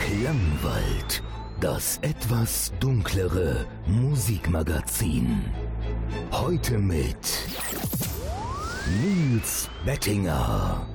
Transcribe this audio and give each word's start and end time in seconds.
Klangwald, 0.00 1.22
das 1.60 1.98
etwas 2.00 2.72
dunklere 2.80 3.66
Musikmagazin. 3.86 5.44
Heute 6.32 6.78
mit 6.78 7.16
Nils 9.02 9.68
Bettinger. 9.84 10.86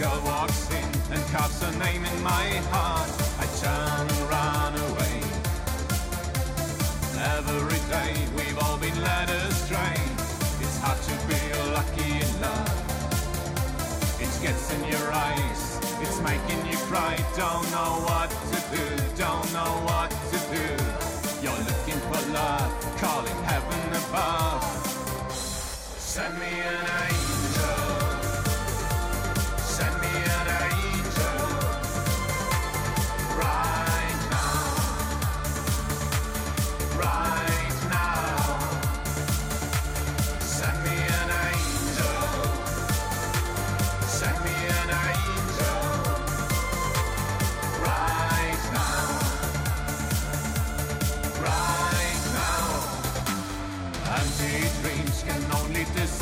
Girl 0.00 0.22
walks 0.24 0.70
in 0.70 0.90
and 1.12 1.22
carves 1.28 1.60
her 1.62 1.72
name 1.78 2.02
in 2.02 2.22
my 2.22 2.46
heart, 2.72 3.10
I 3.36 3.44
turn 3.60 4.08
and 4.08 4.22
run 4.32 4.72
away. 4.88 5.18
Every 7.36 7.80
day 7.92 8.12
we've 8.34 8.58
all 8.64 8.78
been 8.78 8.98
led 9.02 9.28
astray. 9.28 10.00
It's 10.64 10.78
hard 10.80 11.00
to 11.08 11.14
be 11.28 11.40
lucky 11.76 12.12
in 12.24 12.32
love. 12.40 12.76
It 14.24 14.32
gets 14.40 14.72
in 14.72 14.80
your 14.88 15.06
eyes, 15.12 15.62
it's 16.00 16.18
making 16.22 16.62
you 16.70 16.78
cry. 16.88 17.16
Don't 17.36 17.66
know 17.76 17.92
what 18.08 18.30
to 18.52 18.58
do, 18.72 18.86
don't 19.20 19.48
know 19.52 19.72
what 19.90 20.10
to 20.32 20.38
do. 20.56 20.66
You're 21.44 21.64
looking 21.68 22.00
for 22.08 22.20
love, 22.32 22.72
calling 23.04 23.40
heaven 23.44 23.88
above. 24.02 24.64
Send 25.30 26.38
me 26.38 26.52
an 26.72 26.86
angel. 27.04 27.89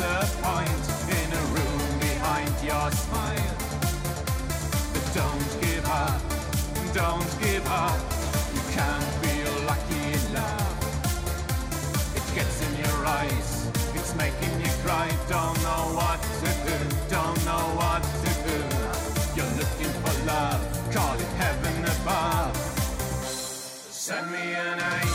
Only 0.01 0.19
disappoint 0.19 0.85
in 1.09 1.33
a 1.33 1.43
room 1.55 1.99
behind 1.99 2.51
your 2.63 2.91
smile. 2.91 3.55
But 4.93 5.05
don't 5.13 5.61
give 5.61 5.85
up. 5.85 6.21
Don't 6.93 7.39
give 7.41 7.65
up. 7.67 7.99
You 8.53 8.61
can't 8.71 9.03
feel 9.23 9.53
lucky 9.65 10.01
in 10.17 10.33
love. 10.33 10.77
It 12.15 12.35
gets 12.35 12.61
in 12.67 12.73
your 12.83 13.05
eyes, 13.05 13.67
it's 13.93 14.15
making 14.15 14.59
you 14.61 14.71
cry. 14.83 15.09
Don't 15.27 15.57
know 15.63 15.83
what 15.99 16.19
to 16.41 16.49
do, 16.67 16.77
don't 17.09 17.39
know 17.45 17.65
what 17.79 18.03
to 18.23 18.31
do. 18.47 18.59
You're 19.35 19.53
looking 19.57 19.93
for 20.01 20.25
love, 20.25 20.61
call 20.93 21.15
it 21.15 21.31
heaven 21.37 21.85
above. 21.85 22.55
Send 23.91 24.31
me 24.31 24.53
an 24.53 24.79
angel. 24.79 25.08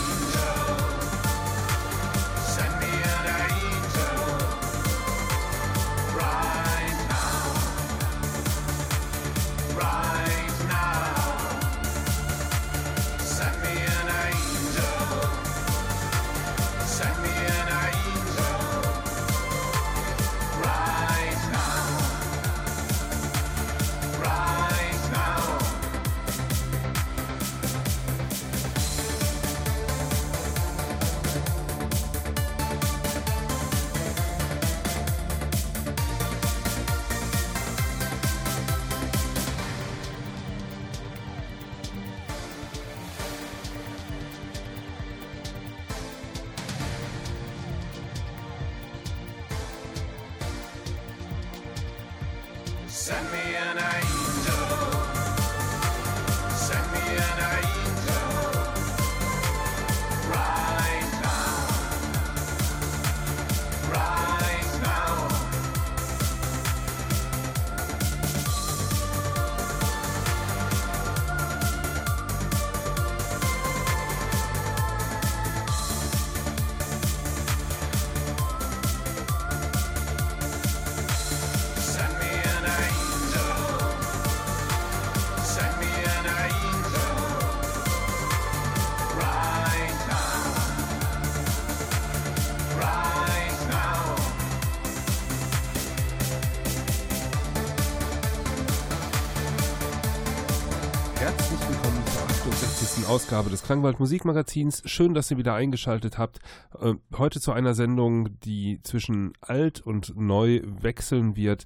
68. 103.05 103.09
Ausgabe 103.09 103.49
des 103.49 103.63
Klangwald 103.63 103.99
Musikmagazins. 103.99 104.81
Schön, 104.85 105.13
dass 105.13 105.29
ihr 105.29 105.37
wieder 105.37 105.53
eingeschaltet 105.53 106.17
habt. 106.17 106.39
Äh, 106.79 106.95
Heute 107.17 107.39
zu 107.39 107.51
einer 107.51 107.73
Sendung, 107.73 108.39
die 108.39 108.79
zwischen 108.81 109.33
alt 109.41 109.79
und 109.81 110.17
neu 110.17 110.61
wechseln 110.63 111.35
wird. 111.35 111.65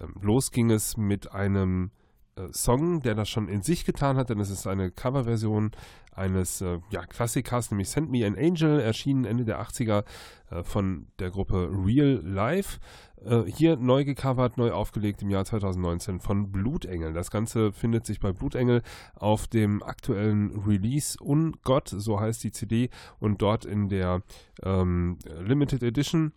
Ähm, 0.00 0.14
Los 0.20 0.50
ging 0.50 0.70
es 0.70 0.96
mit 0.96 1.32
einem 1.32 1.92
äh, 2.36 2.52
Song, 2.52 3.02
der 3.02 3.14
das 3.14 3.28
schon 3.28 3.48
in 3.48 3.62
sich 3.62 3.84
getan 3.84 4.16
hat, 4.16 4.30
denn 4.30 4.40
es 4.40 4.50
ist 4.50 4.66
eine 4.66 4.90
Coverversion 4.90 5.70
eines 6.12 6.60
äh, 6.60 6.80
ja, 6.90 7.06
Klassikers, 7.06 7.70
nämlich 7.70 7.88
Send 7.88 8.10
Me 8.10 8.26
an 8.26 8.36
Angel, 8.36 8.80
erschienen 8.80 9.24
Ende 9.24 9.44
der 9.44 9.62
80er 9.62 10.04
äh, 10.50 10.64
von 10.64 11.06
der 11.18 11.30
Gruppe 11.30 11.70
Real 11.72 12.20
Life. 12.24 12.80
Äh, 13.24 13.42
hier 13.44 13.76
neu 13.76 14.04
gecovert, 14.04 14.56
neu 14.56 14.72
aufgelegt 14.72 15.22
im 15.22 15.30
Jahr 15.30 15.44
2019 15.44 16.20
von 16.20 16.50
Blutengel. 16.50 17.12
Das 17.12 17.30
Ganze 17.30 17.72
findet 17.72 18.06
sich 18.06 18.20
bei 18.20 18.32
Blutengel 18.32 18.82
auf 19.14 19.46
dem 19.46 19.82
aktuellen 19.82 20.50
Release 20.66 21.18
Ungott, 21.20 21.88
so 21.88 22.20
heißt 22.20 22.42
die 22.44 22.52
CD, 22.52 22.90
und 23.18 23.42
dort 23.42 23.64
in 23.64 23.88
der 23.88 24.22
ähm, 24.62 25.18
Limited 25.40 25.82
Edition 25.82 26.32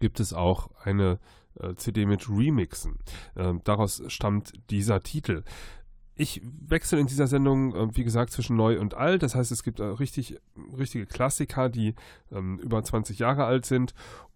gibt 0.00 0.20
es 0.20 0.32
auch 0.32 0.70
eine 0.82 1.18
äh, 1.60 1.74
CD 1.76 2.06
mit 2.06 2.28
Remixen. 2.28 2.98
Ähm, 3.36 3.60
daraus 3.64 4.02
stammt 4.08 4.52
dieser 4.70 5.02
Titel. 5.02 5.44
Ich 6.16 6.40
wechsle 6.44 7.00
in 7.00 7.06
dieser 7.06 7.26
Sendung, 7.26 7.74
äh, 7.74 7.96
wie 7.96 8.04
gesagt, 8.04 8.32
zwischen 8.32 8.56
neu 8.56 8.78
und 8.78 8.94
alt. 8.94 9.22
Das 9.22 9.34
heißt, 9.34 9.50
es 9.50 9.62
gibt 9.62 9.80
äh, 9.80 9.84
richtig, 9.84 10.40
richtige 10.76 11.06
Klassiker, 11.06 11.68
die 11.68 11.94
ähm, 12.30 12.58
über 12.58 12.82
20 12.82 13.18
Jahre 13.18 13.44
alt 13.44 13.66
sind. 13.66 13.94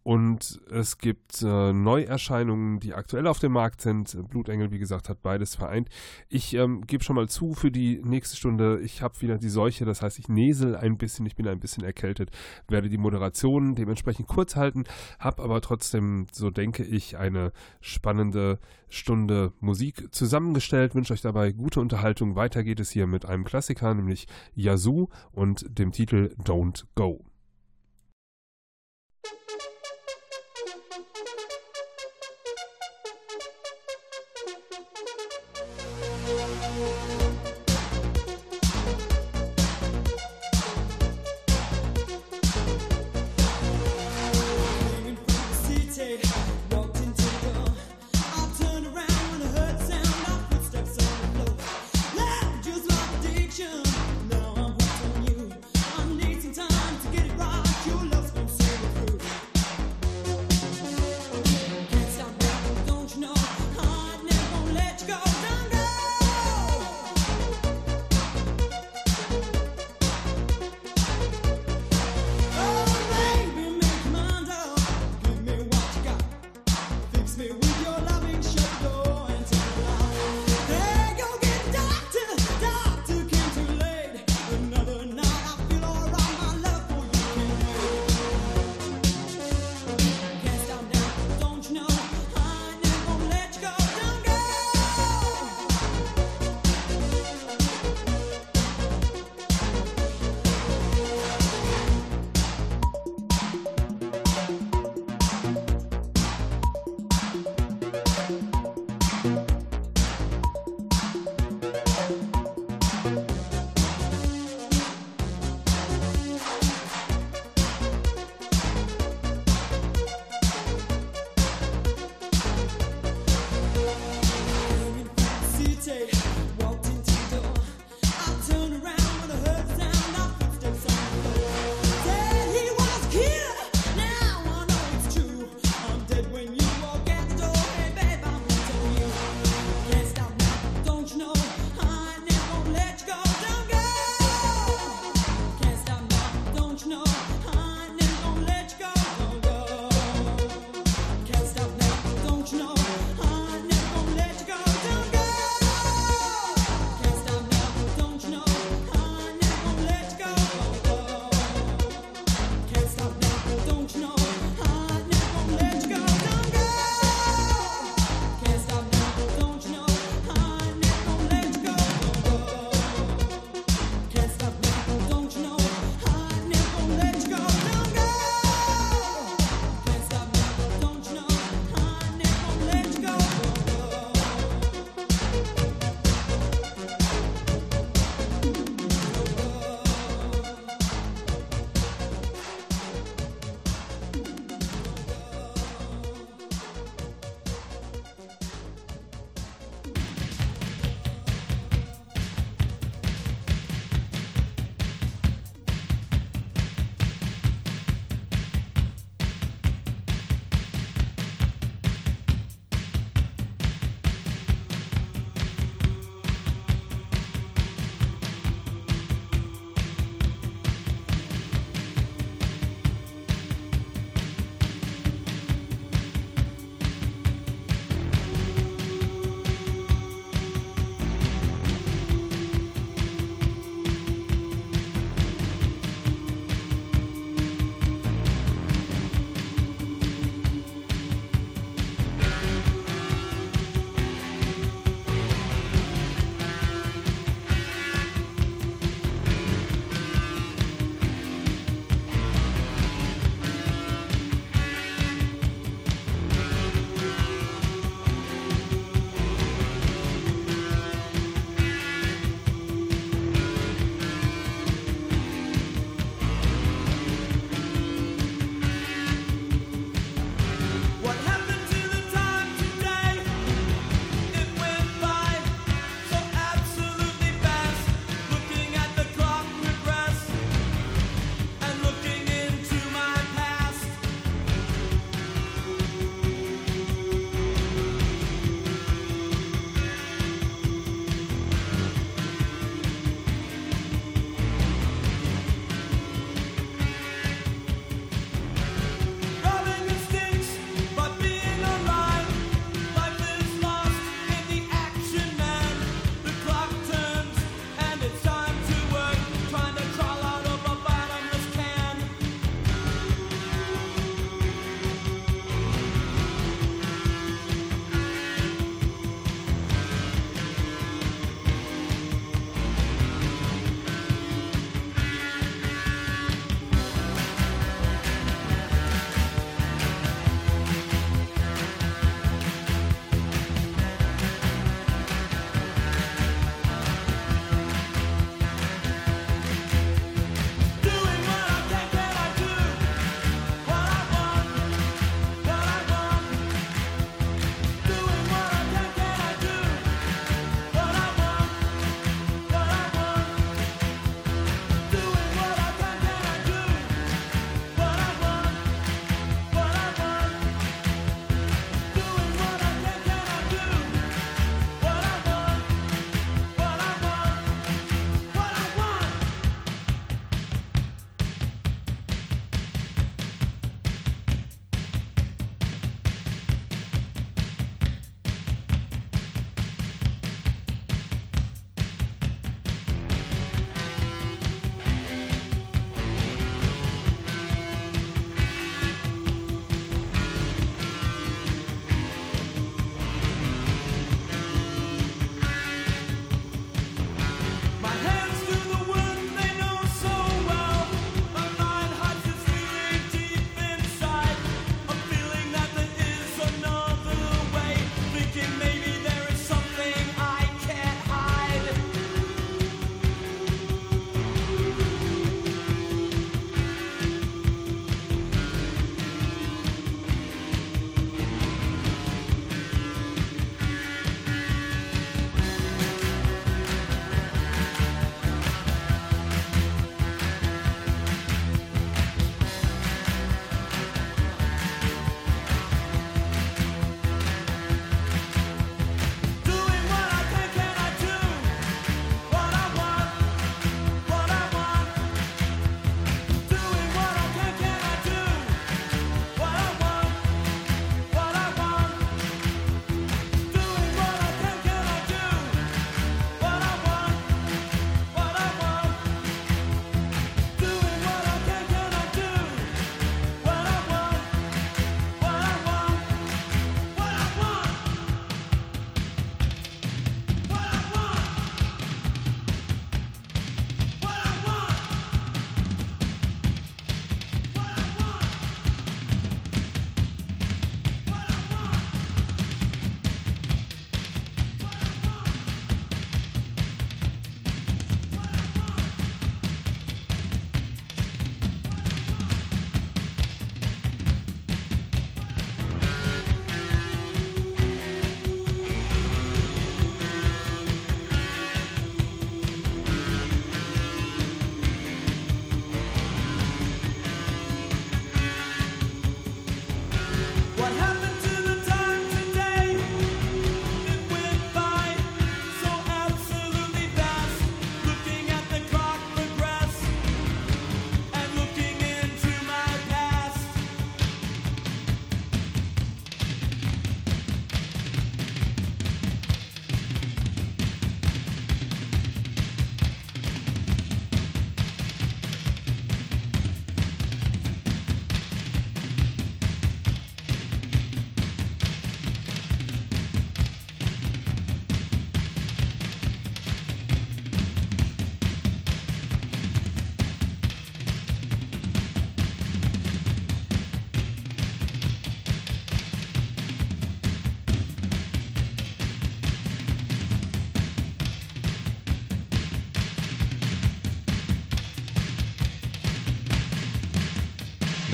Und 0.08 0.62
es 0.70 0.96
gibt 0.96 1.42
äh, 1.42 1.72
Neuerscheinungen, 1.74 2.80
die 2.80 2.94
aktuell 2.94 3.26
auf 3.26 3.40
dem 3.40 3.52
Markt 3.52 3.82
sind. 3.82 4.16
Blutengel, 4.30 4.70
wie 4.70 4.78
gesagt, 4.78 5.10
hat 5.10 5.20
beides 5.20 5.54
vereint. 5.54 5.90
Ich 6.30 6.54
ähm, 6.54 6.86
gebe 6.86 7.04
schon 7.04 7.14
mal 7.14 7.28
zu 7.28 7.52
für 7.52 7.70
die 7.70 8.00
nächste 8.02 8.34
Stunde. 8.34 8.80
Ich 8.80 9.02
habe 9.02 9.20
wieder 9.20 9.36
die 9.36 9.50
Seuche, 9.50 9.84
das 9.84 10.00
heißt, 10.00 10.18
ich 10.18 10.30
nesel 10.30 10.76
ein 10.76 10.96
bisschen, 10.96 11.26
ich 11.26 11.36
bin 11.36 11.46
ein 11.46 11.60
bisschen 11.60 11.84
erkältet, 11.84 12.30
werde 12.68 12.88
die 12.88 12.96
Moderation 12.96 13.74
dementsprechend 13.74 14.28
kurz 14.28 14.56
halten, 14.56 14.84
habe 15.18 15.42
aber 15.42 15.60
trotzdem, 15.60 16.26
so 16.32 16.48
denke 16.48 16.84
ich, 16.84 17.18
eine 17.18 17.52
spannende 17.82 18.60
Stunde 18.88 19.52
Musik 19.60 20.08
zusammengestellt. 20.14 20.94
Wünsche 20.94 21.12
euch 21.12 21.20
dabei 21.20 21.52
gute 21.52 21.82
Unterhaltung. 21.82 22.34
Weiter 22.34 22.64
geht 22.64 22.80
es 22.80 22.88
hier 22.88 23.06
mit 23.06 23.26
einem 23.26 23.44
Klassiker, 23.44 23.92
nämlich 23.92 24.26
Yazoo 24.54 25.10
und 25.32 25.66
dem 25.78 25.92
Titel 25.92 26.34
Don't 26.42 26.84
Go. 26.94 27.26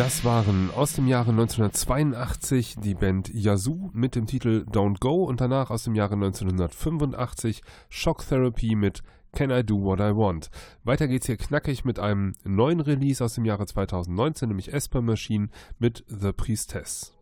Das 0.05 0.23
waren 0.23 0.71
aus 0.77 0.93
dem 0.93 1.07
Jahre 1.07 1.31
1982 1.31 2.77
die 2.79 2.93
Band 2.93 3.33
Yazoo 3.33 3.89
mit 3.95 4.15
dem 4.15 4.27
Titel 4.27 4.67
Don't 4.71 5.01
Go 5.01 5.25
und 5.25 5.41
danach 5.41 5.71
aus 5.71 5.85
dem 5.85 5.95
Jahre 5.95 6.13
1985 6.13 7.63
Shock 7.89 8.29
Therapy 8.29 8.75
mit 8.75 9.03
Can 9.33 9.51
I 9.51 9.65
Do 9.65 9.83
What 9.83 10.01
I 10.01 10.15
Want. 10.15 10.51
Weiter 10.83 11.09
geht's 11.09 11.25
hier 11.25 11.39
knackig 11.39 11.87
mit 11.87 11.99
einem 11.99 12.35
neuen 12.45 12.81
Release 12.81 13.25
aus 13.25 13.37
dem 13.37 13.47
Jahre 13.47 13.65
2019, 13.65 14.49
nämlich 14.51 14.75
Esper 14.75 15.01
Machine 15.01 15.49
mit 15.79 16.05
The 16.07 16.33
Priestess. 16.33 17.14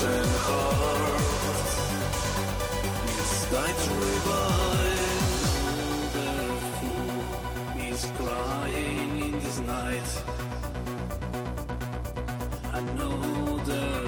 broken 0.00 0.28
hearts 0.46 1.76
revive 3.88 5.02
The 6.14 6.30
fool 6.78 7.22
is 7.80 8.02
crying 8.16 9.12
in 9.20 9.32
night 9.66 10.10
I 12.72 12.80
know 12.80 13.58
that 13.58 13.99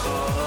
Oh. 0.00 0.37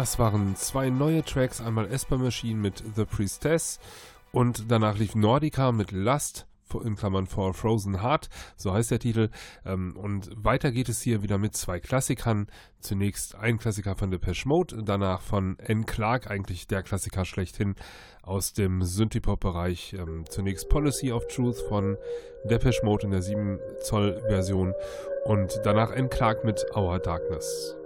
Das 0.00 0.18
waren 0.18 0.56
zwei 0.56 0.88
neue 0.88 1.22
Tracks, 1.22 1.60
einmal 1.60 1.86
Esper 1.92 2.16
Machine 2.16 2.58
mit 2.58 2.82
The 2.96 3.04
Priestess 3.04 3.78
und 4.32 4.70
danach 4.70 4.96
lief 4.96 5.14
Nordica 5.14 5.72
mit 5.72 5.92
Lust 5.92 6.46
in 6.82 6.96
Klammern 6.96 7.26
For 7.26 7.52
Frozen 7.52 8.00
Heart, 8.00 8.30
so 8.56 8.72
heißt 8.72 8.90
der 8.92 8.98
Titel. 8.98 9.28
Ähm, 9.66 9.94
und 9.98 10.30
weiter 10.34 10.72
geht 10.72 10.88
es 10.88 11.02
hier 11.02 11.22
wieder 11.22 11.36
mit 11.36 11.54
zwei 11.54 11.80
Klassikern. 11.80 12.46
Zunächst 12.78 13.34
ein 13.34 13.58
Klassiker 13.58 13.94
von 13.94 14.10
Depeche 14.10 14.48
Mode, 14.48 14.82
danach 14.82 15.20
von 15.20 15.58
N. 15.58 15.84
Clark, 15.84 16.30
eigentlich 16.30 16.66
der 16.66 16.82
Klassiker 16.82 17.26
schlechthin 17.26 17.74
aus 18.22 18.54
dem 18.54 18.82
Synthipop-Bereich. 18.82 19.96
Ähm, 19.98 20.24
zunächst 20.30 20.70
Policy 20.70 21.12
of 21.12 21.26
Truth 21.26 21.58
von 21.68 21.98
Depeche 22.46 22.86
Mode 22.86 23.04
in 23.04 23.10
der 23.10 23.20
7 23.20 23.58
Zoll 23.82 24.18
Version 24.28 24.72
und 25.26 25.60
danach 25.64 25.90
N. 25.90 26.08
Clark 26.08 26.42
mit 26.42 26.64
Our 26.74 27.00
Darkness. 27.00 27.76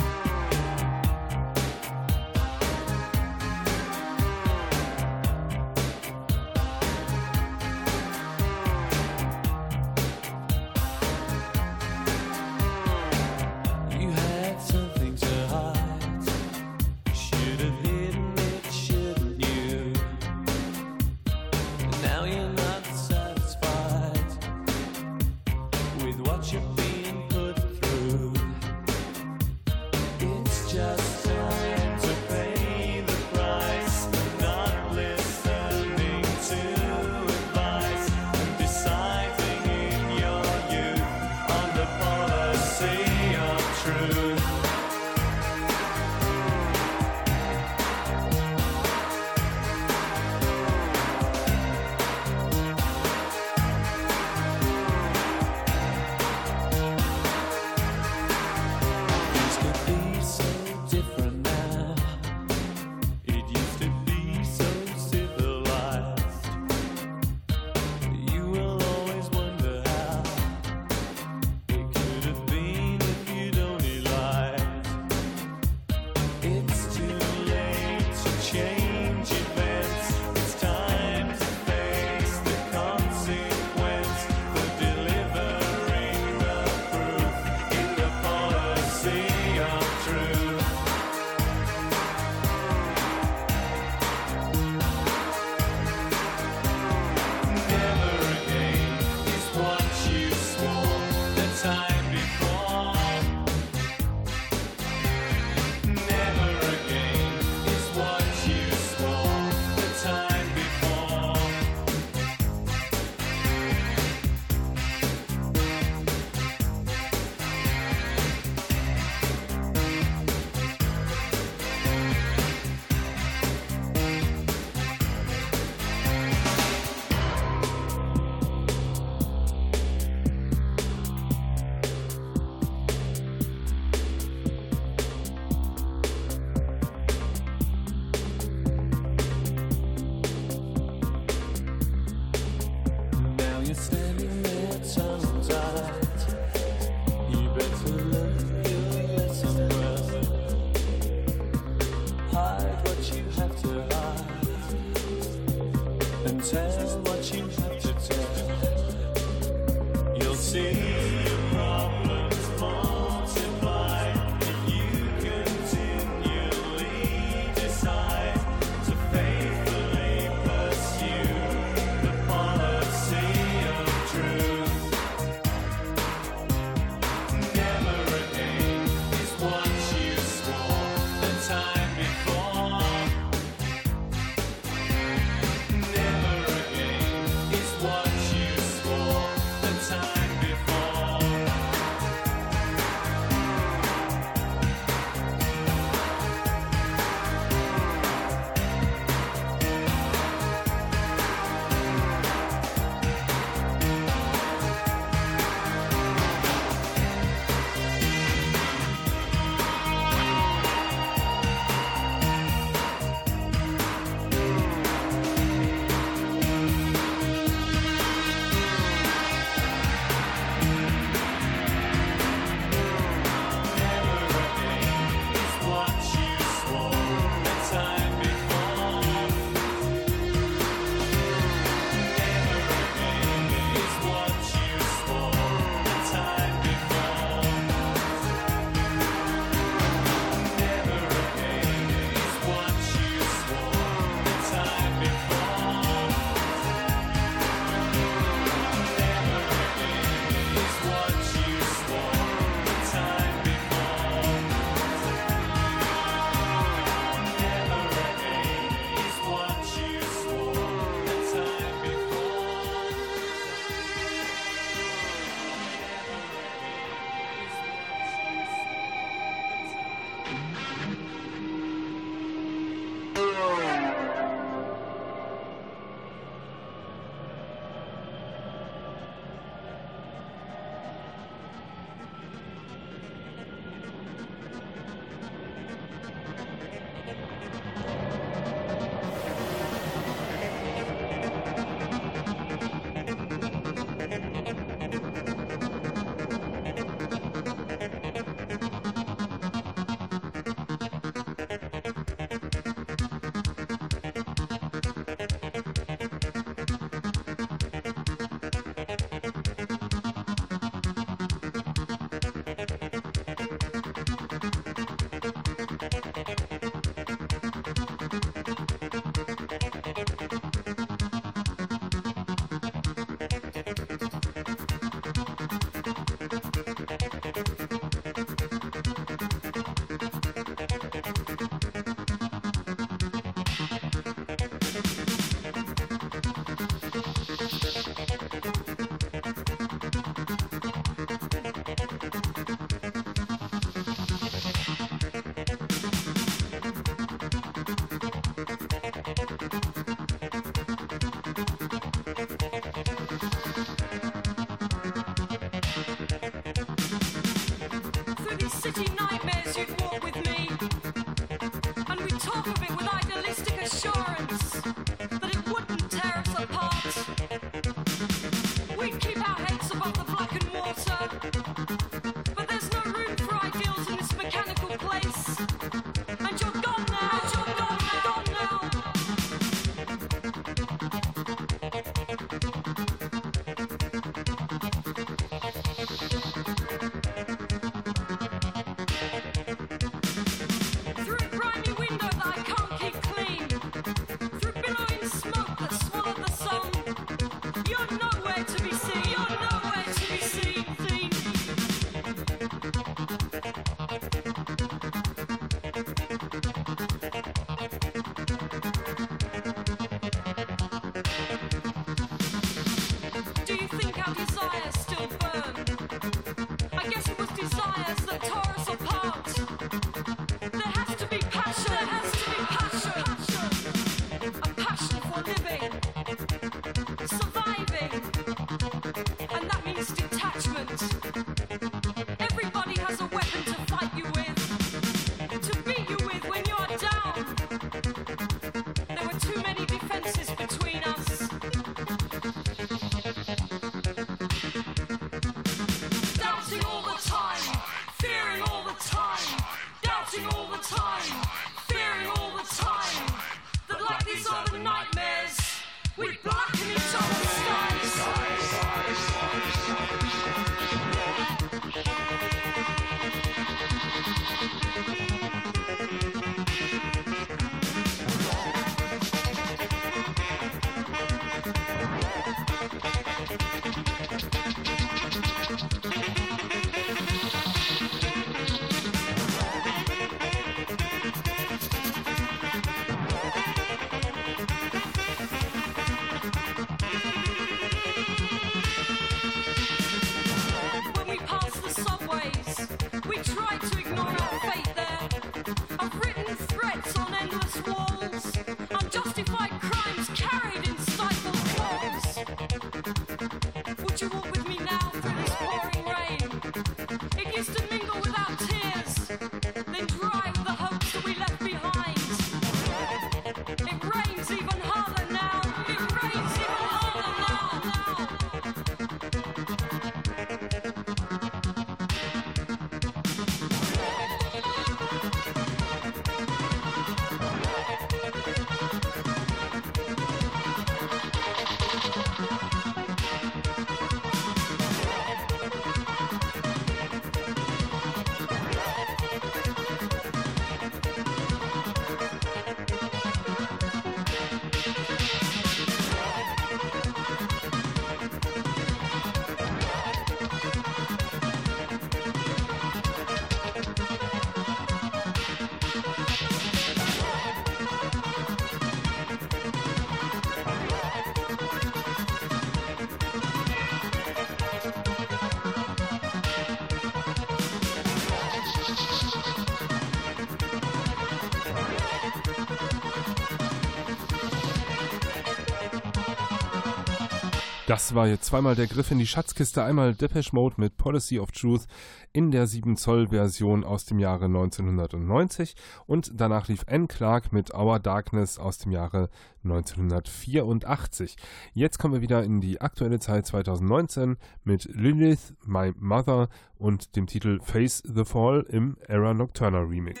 Das 577.66 577.96
war 577.96 578.06
jetzt 578.06 578.26
zweimal 578.26 578.54
der 578.54 578.68
Griff 578.68 578.92
in 578.92 578.98
die 579.00 579.08
Schatzkiste. 579.08 579.64
Einmal 579.64 579.92
Depeche 579.92 580.30
Mode 580.32 580.54
mit 580.58 580.76
Policy 580.76 581.18
of 581.18 581.32
Truth 581.32 581.66
in 582.12 582.30
der 582.30 582.46
7 582.46 582.76
Zoll 582.76 583.08
Version 583.08 583.64
aus 583.64 583.84
dem 583.84 583.98
Jahre 583.98 584.26
1990 584.26 585.56
und 585.84 586.12
danach 586.14 586.46
lief 586.46 586.64
Anne 586.68 586.86
Clark 586.86 587.32
mit 587.32 587.52
Our 587.52 587.80
Darkness 587.80 588.38
aus 588.38 588.58
dem 588.58 588.70
Jahre 588.70 589.10
1984. 589.42 591.16
Jetzt 591.54 591.80
kommen 591.80 591.94
wir 591.94 592.02
wieder 592.02 592.22
in 592.22 592.40
die 592.40 592.60
aktuelle 592.60 593.00
Zeit 593.00 593.26
2019 593.26 594.16
mit 594.44 594.66
Lilith, 594.72 595.34
My 595.44 595.72
Mother 595.76 596.28
und 596.58 596.94
dem 596.94 597.08
Titel 597.08 597.40
Face 597.42 597.82
the 597.84 598.04
Fall 598.04 598.46
im 598.48 598.76
Era 598.86 599.12
Nocturna 599.12 599.58
Remix. 599.58 600.00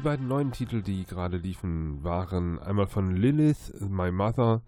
Die 0.00 0.04
beiden 0.04 0.28
neuen 0.28 0.50
Titel, 0.50 0.80
die 0.80 1.04
gerade 1.04 1.36
liefen, 1.36 2.02
waren 2.02 2.58
einmal 2.58 2.86
von 2.86 3.14
Lilith, 3.14 3.74
My 3.86 4.10
Mother, 4.10 4.62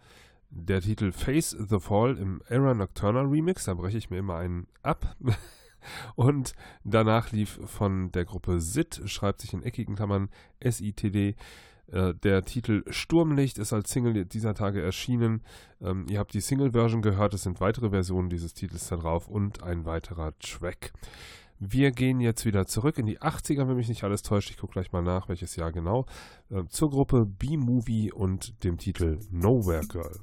der 0.51 0.83
Titel 0.83 1.11
Face 1.11 1.57
the 1.59 1.81
Fall 1.81 2.19
im 2.19 2.43
Era 2.51 2.75
Nocturnal 2.75 3.25
Remix, 3.25 3.65
da 3.65 3.73
breche 3.73 3.97
ich 3.97 4.11
mir 4.11 4.19
immer 4.19 4.37
einen 4.37 4.67
ab. 4.83 5.17
Und 6.17 6.53
danach 6.85 7.33
lief 7.33 7.59
von 7.65 8.13
der 8.13 8.27
Gruppe 8.27 8.61
SIT, 8.61 9.01
schreibt 9.07 9.41
sich 9.41 9.55
in 9.55 9.63
eckigen 9.63 9.97
Klammern 9.97 10.29
S-I-T-D, 10.61 11.35
äh, 11.87 12.15
der 12.15 12.45
Titel 12.45 12.85
Sturmlicht 12.91 13.57
ist 13.57 13.73
als 13.73 13.91
Single 13.91 14.27
dieser 14.27 14.53
Tage 14.53 14.83
erschienen. 14.83 15.41
Ähm, 15.81 16.05
ihr 16.11 16.19
habt 16.19 16.35
die 16.35 16.43
Single-Version 16.43 17.01
gehört, 17.01 17.33
es 17.33 17.45
sind 17.45 17.59
weitere 17.59 17.89
Versionen 17.89 18.29
dieses 18.29 18.53
Titels 18.53 18.89
da 18.89 18.97
drauf 18.97 19.29
und 19.29 19.63
ein 19.63 19.87
weiterer 19.87 20.39
Track. 20.41 20.93
Wir 21.65 21.93
gehen 21.93 22.19
jetzt 22.19 22.45
wieder 22.45 22.67
zurück 22.67 22.99
in 22.99 23.07
die 23.07 23.21
80er, 23.21 23.69
wenn 23.69 23.77
mich 23.77 23.89
nicht 23.89 24.03
alles 24.03 24.23
täuscht. 24.23 24.51
Ich 24.51 24.57
gucke 24.57 24.73
gleich 24.73 24.91
mal 24.91 25.01
nach, 25.01 25.29
welches 25.29 25.55
Jahr 25.55 25.71
genau. 25.71 26.07
Äh, 26.51 26.65
zur 26.69 26.91
Gruppe 26.91 27.25
B-Movie 27.25 28.11
und 28.11 28.65
dem 28.65 28.79
Titel 28.79 29.21
Nowhere 29.31 29.87
Girl. 29.87 30.19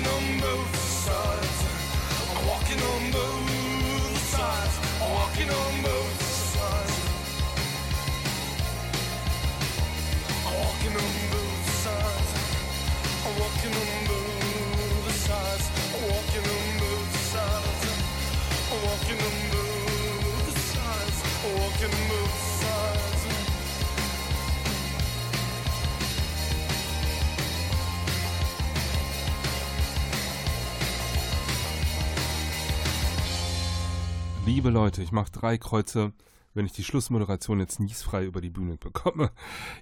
walking 0.00 0.12
on 0.12 0.40
both 0.40 0.76
sides. 0.76 1.62
I'm 2.30 2.46
walking 2.46 2.80
on 2.80 3.12
both 3.12 4.18
sides. 4.18 4.78
I'm 5.02 5.12
walking 5.12 5.50
on 5.50 5.82
both 5.82 6.22
sides. 6.54 6.96
I'm 10.46 10.54
walking 10.64 10.96
on 10.96 11.14
both 11.32 11.66
sides. 11.84 12.30
I'm 13.26 13.34
walking 13.40 13.74
on 13.80 14.06
both 14.08 15.14
sides. 15.26 15.66
I'm 15.94 16.02
walking 16.08 16.46
on 16.54 16.78
both 16.80 17.14
sides. 17.32 17.84
I'm 18.72 18.80
walking 18.88 19.20
on 19.20 19.36
both 19.52 20.58
sides. 20.72 21.18
I'm 21.44 21.52
walking 21.60 21.92
on 21.92 22.08
both 22.08 22.39
Liebe 34.52 34.70
Leute, 34.70 35.00
ich 35.00 35.12
mache 35.12 35.30
drei 35.30 35.58
Kreuze, 35.58 36.12
wenn 36.54 36.66
ich 36.66 36.72
die 36.72 36.82
Schlussmoderation 36.82 37.60
jetzt 37.60 37.78
niesfrei 37.78 38.24
über 38.24 38.40
die 38.40 38.50
Bühne 38.50 38.76
bekomme. 38.76 39.30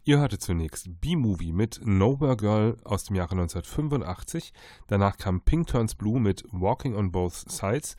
Ihr 0.04 0.18
hörte 0.18 0.38
zunächst 0.38 1.00
B-Movie 1.00 1.52
mit 1.52 1.80
Nowhere 1.86 2.36
Girl 2.36 2.76
aus 2.84 3.04
dem 3.04 3.16
Jahre 3.16 3.32
1985. 3.32 4.52
Danach 4.86 5.16
kam 5.16 5.40
Pink 5.40 5.68
Turns 5.68 5.94
Blue 5.94 6.20
mit 6.20 6.44
Walking 6.52 6.96
on 6.96 7.10
Both 7.10 7.50
Sides 7.50 7.96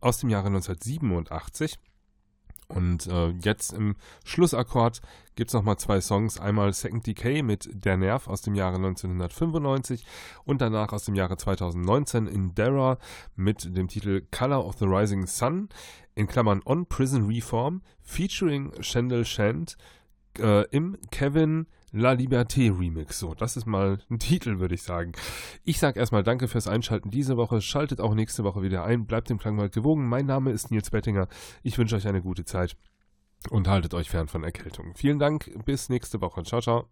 aus 0.00 0.18
dem 0.18 0.30
Jahre 0.30 0.46
1987. 0.46 1.76
Und 2.68 3.06
äh, 3.06 3.28
jetzt 3.42 3.72
im 3.72 3.96
Schlussakkord 4.24 5.00
gibt 5.36 5.50
es 5.50 5.54
nochmal 5.54 5.78
zwei 5.78 6.00
Songs. 6.00 6.40
Einmal 6.40 6.72
Second 6.72 7.06
Decay 7.06 7.42
mit 7.42 7.68
Der 7.72 7.96
Nerv 7.96 8.26
aus 8.26 8.42
dem 8.42 8.54
Jahre 8.54 8.76
1995 8.76 10.04
und 10.44 10.60
danach 10.60 10.92
aus 10.92 11.04
dem 11.04 11.14
Jahre 11.14 11.36
2019 11.36 12.26
Indera 12.26 12.98
mit 13.36 13.76
dem 13.76 13.88
Titel 13.88 14.22
Color 14.30 14.66
of 14.66 14.78
the 14.78 14.86
Rising 14.86 15.26
Sun 15.26 15.68
in 16.14 16.26
Klammern 16.26 16.62
On 16.64 16.86
Prison 16.86 17.26
Reform 17.26 17.82
featuring 18.02 18.72
Shandel 18.82 19.24
Shand 19.24 19.76
äh, 20.38 20.66
im 20.70 20.96
Kevin 21.10 21.66
La 21.96 22.12
Liberté 22.12 22.70
Remix. 22.70 23.18
So, 23.18 23.34
das 23.34 23.56
ist 23.56 23.64
mal 23.64 23.98
ein 24.10 24.18
Titel, 24.18 24.58
würde 24.58 24.74
ich 24.74 24.82
sagen. 24.82 25.12
Ich 25.64 25.78
sage 25.78 25.98
erstmal 25.98 26.22
danke 26.22 26.46
fürs 26.46 26.68
Einschalten 26.68 27.10
diese 27.10 27.38
Woche. 27.38 27.62
Schaltet 27.62 28.02
auch 28.02 28.14
nächste 28.14 28.44
Woche 28.44 28.60
wieder 28.60 28.84
ein. 28.84 29.06
Bleibt 29.06 29.30
dem 29.30 29.38
Klangwald 29.38 29.72
gewogen. 29.72 30.06
Mein 30.06 30.26
Name 30.26 30.50
ist 30.50 30.70
Nils 30.70 30.90
Bettinger. 30.90 31.26
Ich 31.62 31.78
wünsche 31.78 31.96
euch 31.96 32.06
eine 32.06 32.20
gute 32.20 32.44
Zeit 32.44 32.76
und 33.48 33.66
haltet 33.66 33.94
euch 33.94 34.10
fern 34.10 34.28
von 34.28 34.44
Erkältung. 34.44 34.94
Vielen 34.94 35.18
Dank. 35.18 35.50
Bis 35.64 35.88
nächste 35.88 36.20
Woche. 36.20 36.42
Ciao, 36.42 36.60
ciao. 36.60 36.86